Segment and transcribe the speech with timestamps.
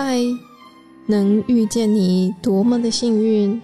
[0.00, 0.22] 嗨，
[1.06, 3.60] 能遇见你多么的幸运！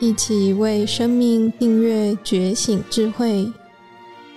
[0.00, 3.52] 一起为生命订阅觉醒智慧，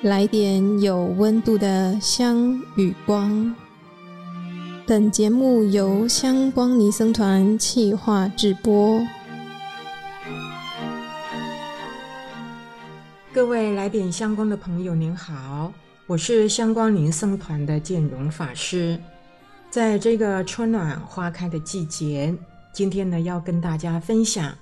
[0.01, 3.55] 来点有温度的香与光。
[4.85, 9.01] 本节目由香光尼僧团企划制播。
[13.31, 15.71] 各位来点香光的朋友，您好，
[16.07, 18.99] 我是香光尼僧团的建荣法师。
[19.69, 22.33] 在这个春暖花开的季节，
[22.73, 24.57] 今天呢，要跟大家分享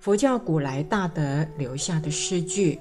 [0.00, 2.76] 佛教古来大德留下的诗句。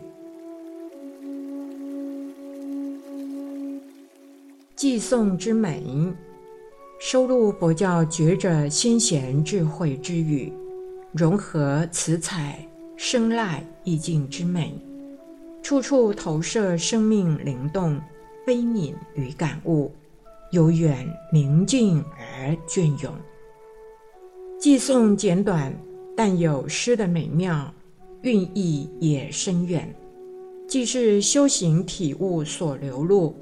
[4.75, 5.83] 寄送之美，
[6.99, 10.51] 收录佛教觉者先贤智慧之语，
[11.11, 12.57] 融合辞采
[12.97, 14.73] 声籁意境之美，
[15.61, 18.01] 处处投射生命灵动
[18.47, 19.91] 悲悯与感悟。
[20.51, 23.13] 悠远宁静而隽永，
[24.59, 25.73] 偈颂简短，
[26.15, 27.73] 但有诗的美妙，
[28.23, 29.87] 蕴意也深远。
[30.67, 33.33] 既是修行体悟所流露，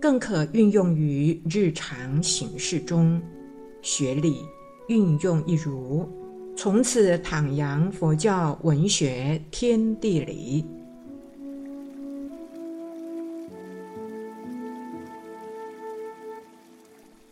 [0.00, 3.22] 更可运用于日常行事中，
[3.80, 4.38] 学理
[4.88, 6.08] 运用一如，
[6.56, 10.64] 从此徜徉佛教文学天地里。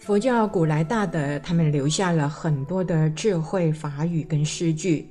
[0.04, 5.08] 佛教古来大德，他们留下了很多的智慧法语跟诗句。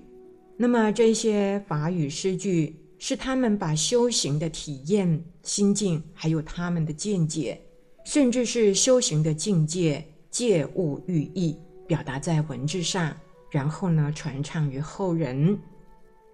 [0.56, 7.60] 那么这些法语诗句，是他们把修行的体验、心境，还有他们的见解，
[8.06, 11.58] 甚至是修行的境界、借物寓意，
[11.88, 13.12] 表达在文字上，
[13.50, 15.58] 然后呢，传唱于后人。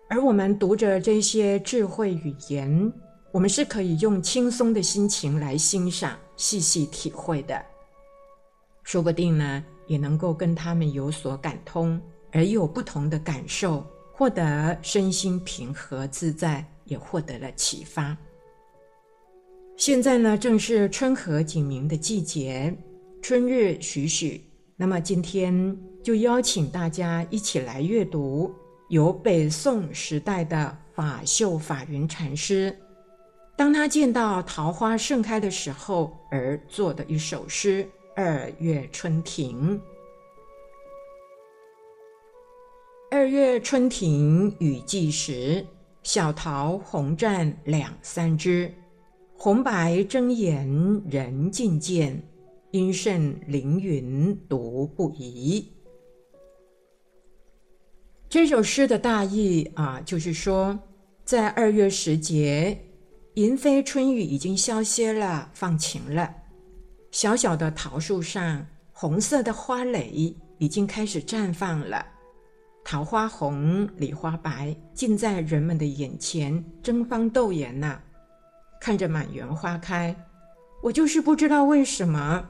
[0.10, 2.92] 而我们读着这些智慧语言，
[3.32, 7.56] 我们是可以用轻松的心情来欣赏、细细体会的。
[8.90, 12.02] 说不定呢，也能够跟他们有所感通，
[12.32, 18.18] 而有不同的感受，获得身心平和自在，也获得了启发。
[19.78, 22.76] 现在呢，正是春和景明的季节，
[23.22, 24.44] 春日徐徐。
[24.76, 28.52] 那么今天就邀请大家一起来阅读
[28.88, 32.76] 由北宋时代的法秀法云禅师，
[33.56, 37.88] 当他见到桃花盛开的时候而作的一首诗。
[38.16, 39.80] 二月春庭，
[43.10, 45.66] 二月春庭雨霁时，
[46.04, 48.74] 小桃红绽两三枝，
[49.38, 50.68] 红白争妍
[51.10, 52.22] 人尽见，
[52.72, 55.72] 阴盛凌云独不移。
[58.28, 60.78] 这首诗的大意啊，就是说，
[61.24, 62.78] 在二月时节，
[63.36, 66.36] 莺飞春雨已经消歇了，放晴了。
[67.12, 72.06] 小小的桃树上，红色的花蕾已经开始绽放了，
[72.84, 78.00] 桃花红，梨花白，尽在人们的眼前，争芳斗艳呐、
[78.80, 80.16] 看着满园花开，
[80.84, 82.48] 我就是不知道为什么，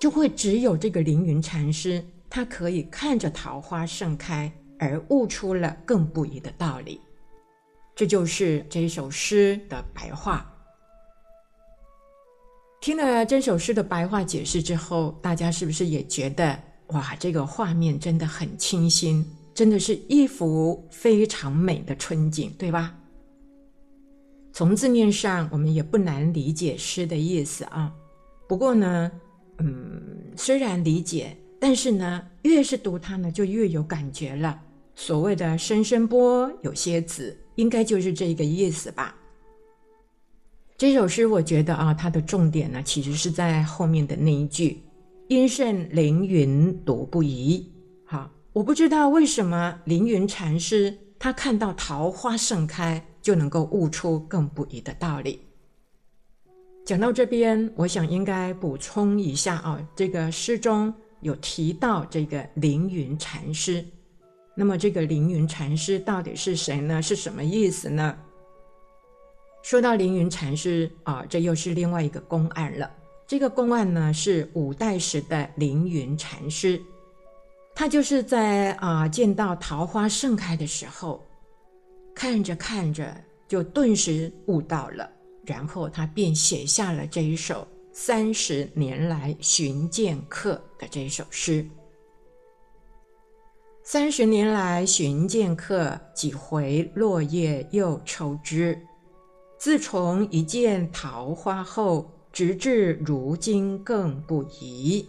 [0.00, 7.00] 就会只有这个凌云禅师，他可以看着桃花盛开，而悟出了更不疑的道理。
[7.94, 10.50] 这就是这首诗的白话。
[12.84, 16.54] 听了这首诗的白话解释之后，大家是不是也觉得
[16.88, 19.24] 哇，这个画面真的很清新，
[19.54, 22.94] 真的是一幅非常美的春景，对吧？
[24.52, 27.90] 从字面上，我们也不难理解诗的意思啊。
[28.46, 29.10] 不过呢，
[29.60, 30.02] 嗯，
[30.36, 34.60] 虽然理解，但是呢，越是读它呢，就越有感觉了。
[34.94, 39.16] 所谓的“声声波，有些子”，应该就是这个意思吧。
[40.84, 44.82] 这首诗，我觉得啊，它的重点呢，其实是在后面的那一句
[45.28, 47.66] “阴盛凌云独不疑”。
[48.04, 55.40] 好，我不知道为什么凌云禅师他看到桃花盛开，就能够悟出更不疑的道理。
[56.84, 60.92] 讲到这边，我想应该补充一下啊，这个诗中
[61.22, 63.82] 有提到这个凌云禅师，
[64.54, 67.00] 那么这个凌云禅师到底是谁呢？
[67.00, 68.14] 是什么意思呢？
[69.64, 72.90] 说到凌云禅师啊，这又是另外一个公案了。
[73.26, 76.78] 这个公案呢，是五代时的凌云禅师，
[77.74, 81.24] 他就是在啊见到桃花盛开的时候，
[82.14, 83.16] 看着看着
[83.48, 85.10] 就顿时悟到了，
[85.46, 91.66] 然后他便写下了这一首三十年来寻剑客的这首诗。
[93.82, 98.78] 三十年来寻剑客，几回落叶又抽枝。
[99.64, 105.08] 自从一见桃花后，直至如今更不疑。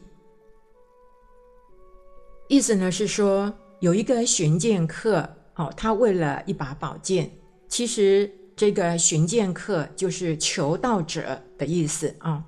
[2.48, 7.30] 意思呢是说，有一个寻剑客，哦，他为了一把宝剑，
[7.68, 12.46] 其实这个寻剑客就是求道者的意思啊、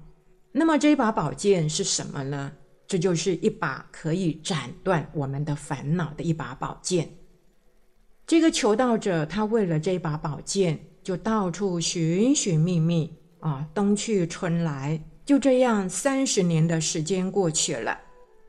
[0.53, 2.53] 那么这一把宝剑是什么呢？
[2.87, 7.09] 这就是一把可以斩断我们的烦恼的一把宝剑。
[8.25, 13.09] 这个求道者，他为了这把宝剑，就到处寻寻觅觅
[13.39, 17.97] 啊，冬去春来，就这样三十年的时间过去了。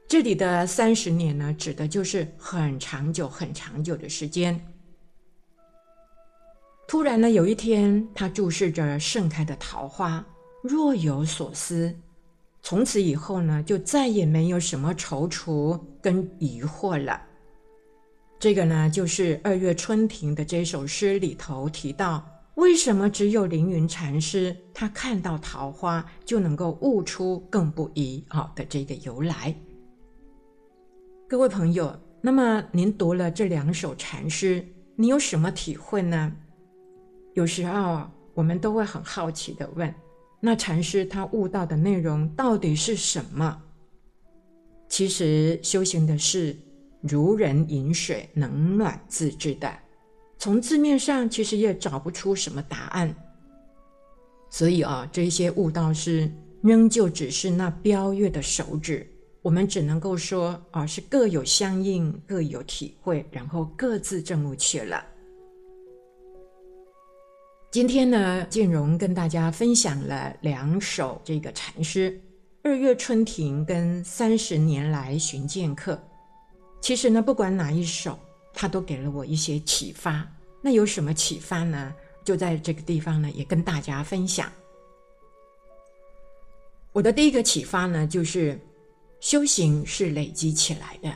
[0.09, 4.61] 这里的三十年呢，指的就是很长久、很长久的时间。
[6.89, 10.27] 突然呢，有一天，他注视着盛开的桃花，
[10.61, 11.95] 若有所思。
[12.61, 17.23] 从此以后呢，就再也没有什么踌躇跟疑惑了。
[18.41, 22.29] 这个呢，就是二月春庭的这首诗里头提到，
[22.59, 29.55] 为什么只有凌云禅师他看到桃花就能够悟出更不一啊的这个由来。
[31.29, 34.67] 各位朋友，那么您读了这两首禅诗，
[34.97, 36.33] 你有什么体会呢？
[37.35, 39.95] 有时候我们都会很好奇的问。
[40.41, 43.63] 那禅师他悟到的内容到底是什么？
[44.89, 46.57] 其实修行的是
[47.03, 49.73] 如人饮水，冷暖自知的。
[50.39, 53.15] 从字面上其实也找不出什么答案。
[54.49, 56.31] 所以啊，这些悟道师
[56.63, 59.07] 仍旧只是那标月的手指，
[59.43, 65.05] 我们只能够说啊，是各有相应，各有体会，然后各自证悟去了。
[67.71, 72.11] 今天呢，建荣跟大家分享了两首这个禅诗，
[72.63, 75.93] 《二月春庭》跟《三十年来寻剑客》。
[76.81, 78.19] 其实呢，不管哪一首，
[78.61, 80.27] 他都给了我一些启发。
[80.61, 81.95] 那有什么启发呢？
[82.25, 84.51] 就在这个地方呢，也跟大家分享。
[86.93, 88.59] 我的第一个启发呢，就是
[89.21, 91.15] 修行是累积起来的。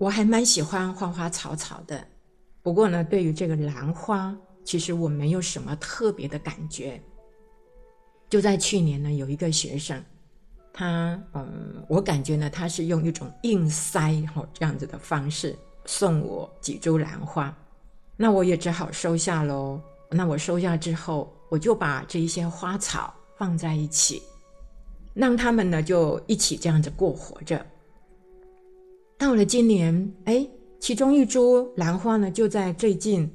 [0.00, 2.04] 我还蛮喜欢花花草草的，
[2.60, 4.36] 不过呢，对于这个兰花。
[4.64, 7.00] 其实我没有什么特别的感觉。
[8.28, 10.04] 就在去年呢，有一个学生，
[10.76, 15.56] 他嗯，我感觉呢，他是用一种硬塞哈这样子的方式
[15.86, 17.56] 送我几株兰花，
[18.16, 19.80] 那我也只好收下喽。
[20.10, 24.20] 那我收下之后，我就把这一些花草放在一起，
[25.14, 27.64] 让他们呢就一起这样子过活着。
[29.16, 30.46] 到了今年，哎，
[30.80, 33.32] 其中一株兰花呢就在最近。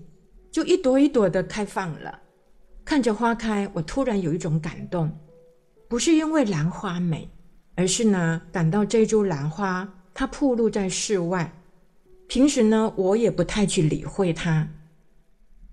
[0.52, 2.20] 就一朵一朵的开放了，
[2.84, 5.08] 看着花开，我突然有一种感动，
[5.90, 7.28] 不是因为兰花美，
[7.74, 11.52] 而是呢感到这株兰花它暴露在室外，
[12.28, 14.68] 平时呢我也不太去理会它，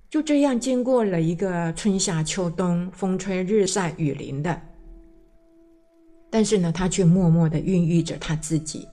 [0.09, 4.59] 就这样经过了一个春夏秋冬，风吹日晒雨淋的，
[6.31, 8.89] 但是呢它却默默的孕育着它自己，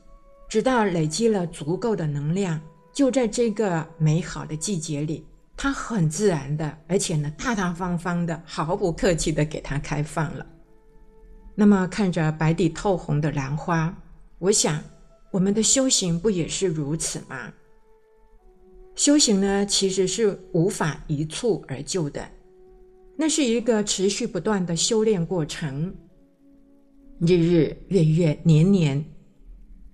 [0.50, 2.60] 直到累积了足够的能量，
[2.92, 5.26] 就在这个美好的季节里。
[5.56, 10.46] 它很自然的，而且呢，大大方方的，毫不客气的给它开放了。
[11.56, 13.96] 那么看着白底透红的兰花，
[14.40, 14.84] 我想，
[15.32, 17.54] 我们的修行不也是如此吗？
[18.96, 22.28] 修行呢，其实是无法一蹴而就的，
[23.18, 25.94] 那是一个持续不断的修炼过程，
[27.20, 29.04] 日日月月年年，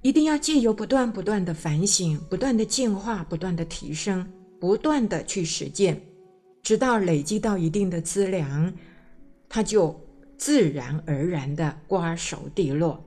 [0.02, 4.28] 一定要借由不断不断的反省，不断的进化，不断的提升。
[4.60, 5.98] 不断的去实践，
[6.62, 8.74] 直到累积到一定的资粮，
[9.48, 9.98] 它就
[10.40, 13.04] 自然而然的瓜熟蒂落。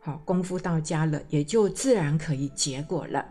[0.00, 3.24] 好，功夫到家了，也就自然可以结果了。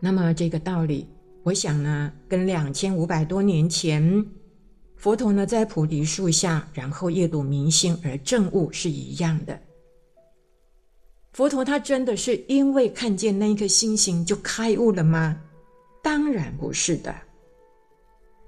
[0.00, 1.08] 那么这个道理，
[1.44, 4.26] 我想呢，跟两千五百多年前
[4.96, 9.56] 佛陀呢在菩提树下，然后夜睹明星而证悟是一样的。
[11.32, 15.40] 佛陀他真的是因为看见那一颗星星就开悟了吗？
[16.02, 17.14] 当然不是的。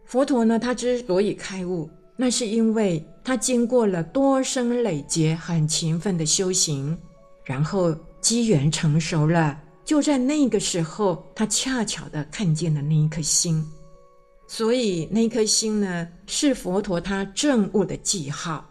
[0.05, 6.97] 佛陀呢，他之所以开悟，那是因为他经过了多生累劫，很勤奋的修行，
[7.43, 13.67] 然后机缘成熟了，就在那个时候，他恰巧的看见了那一颗星，
[14.47, 18.71] 所以那颗星呢，是佛陀他证悟的记号。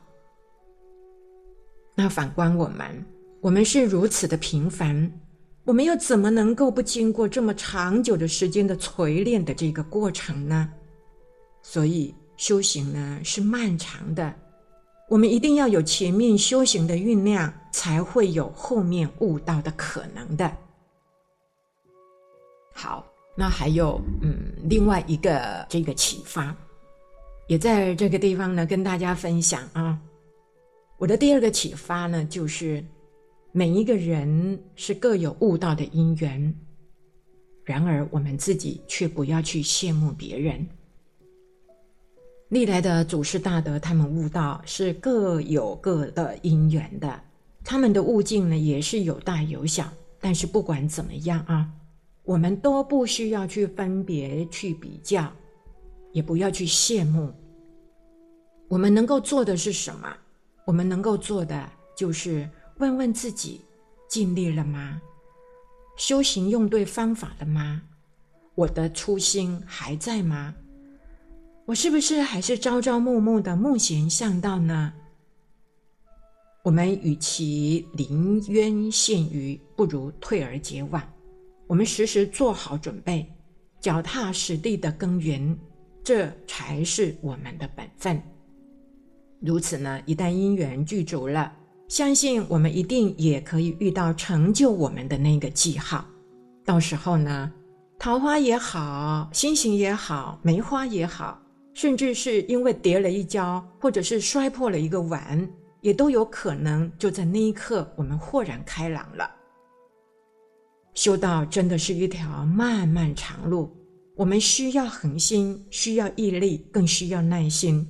[1.95, 3.05] 那反观我们，
[3.41, 5.11] 我们是如此的平凡。
[5.65, 10.69] 我们又怎么能够不经过这么长久的时间的锤炼的这个过程呢？
[11.61, 14.33] 所以修行呢是漫长的，
[15.09, 20.51] 我们一定要有前面修行的酝酿，才会有后面悟道的可能的。
[22.73, 23.05] 好，
[23.37, 26.55] 那还有嗯另外一个这个启发，
[27.47, 29.99] 也在这个地方呢跟大家分享啊。
[30.97, 32.83] 我的第二个启发呢就是。
[33.55, 36.51] 每一个人是各有悟道的因缘，
[37.63, 40.67] 然而我们自己却不要去羡慕别人。
[42.53, 47.19] 历来的祖师大德，他们悟道是各有各的因缘的，
[47.63, 49.91] 他们的悟境呢也是有大有小。
[50.21, 51.67] 但是不管怎么样啊，
[52.23, 55.29] 我们都不需要去分别、去比较，
[56.11, 57.33] 也不要去羡慕。
[58.69, 60.15] 我们能够做的是什么？
[60.65, 62.47] 我们能够做的就是。
[62.79, 63.61] 问问自己，
[64.09, 64.99] 尽力了吗？
[65.95, 67.83] 修行用对方法了吗？
[68.55, 70.55] 我的初心还在吗？
[71.65, 74.91] 我是不是还是朝朝暮暮的慕贤向道呢？
[76.61, 81.01] 我们与其临渊羡鱼，不如退而结网。
[81.65, 83.25] 我们时时做好准备，
[83.79, 85.57] 脚踏实地的耕耘，
[86.03, 88.21] 这才是我们的本分。
[89.39, 91.53] 如此呢，一旦因缘具足了。
[91.87, 96.05] 相信我们一定也可以遇到成就我们的那个记号。
[96.65, 97.51] 到时候呢，
[97.99, 101.42] 桃花也好，星星也好，梅花也好，
[101.73, 105.49] 甚至是因为跌了一跤，或者是摔破了一个碗，
[105.81, 109.29] 也都有可能就在那一刻，我们豁然开朗了。
[110.93, 113.75] 修道真的是一条漫漫长路，
[114.15, 117.87] 我们需要恒心，需要毅力，更需要耐心。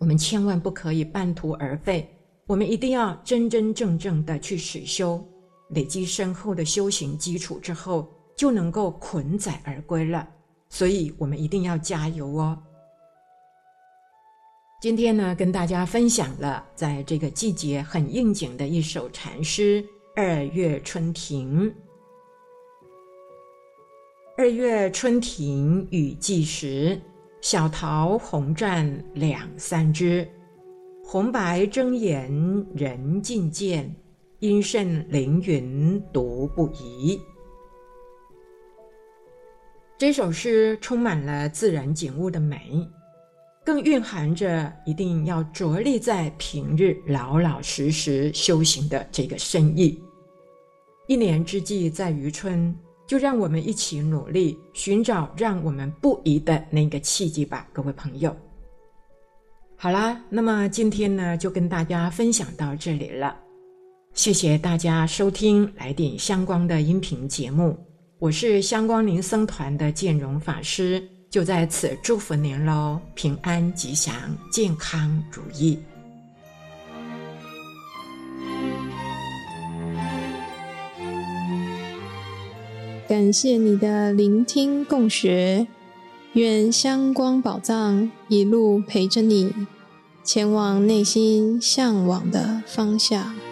[0.00, 2.10] 我们千万不可以半途而废。
[2.46, 5.24] 我们一定要真真正正的去实修，
[5.70, 10.28] 累积深厚的修行基础之后，就能够捆载而归了。
[10.74, 12.58] 所以，我们一定要加油哦！
[14.82, 19.80] 今天呢，跟大家分享了在这个季节很应景的一首禅诗
[20.16, 21.70] 《二月春庭》。
[24.36, 27.00] 二月春庭雨霁时，
[27.40, 30.28] 小桃红绽两三枝。
[31.04, 32.28] 红白争妍
[32.74, 33.94] 人尽见，
[34.40, 37.16] 阴盛凌云独不移。
[39.96, 42.86] 这首诗充满了自然景物的美，
[43.64, 50.02] 更蕴含着一定要着力在平日老老实实修行的这个深意。
[51.06, 52.74] 一年之计在于春，
[53.06, 58.34] 就让我们一起努力，寻找让我们不疑的那个契机吧，各位朋友。
[59.76, 63.36] 好啦，那么今天呢，就跟大家分享到这里了。
[64.12, 67.76] 谢谢大家收听《来点相关》的音频节目，
[68.24, 74.14] 我是香光尼僧团的建荣法师，就在此祝福您喽，平安吉祥，
[74.50, 75.78] 健康如意。
[83.06, 85.66] 感谢你的聆听共学，
[86.32, 89.52] 愿香光宝藏一路陪着你。
[90.22, 93.43] 前往内心向往的方向。